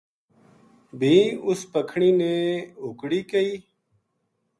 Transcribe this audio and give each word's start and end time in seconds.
بھی 0.99 1.15
اس 1.47 1.59
پکھنی 1.73 2.09
نے 2.21 2.33
ہُکڑی 2.83 3.21
کئی 3.31 3.51